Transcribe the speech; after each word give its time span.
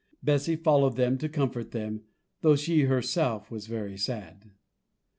Bessy 0.23 0.55
followed 0.55 0.95
them 0.95 1.19
to 1.19 1.29
comfort 1.29 1.69
them, 1.69 2.05
though 2.41 2.55
she 2.55 2.85
herself 2.85 3.51
was 3.51 3.67
very 3.67 3.97
sad. 3.99 4.49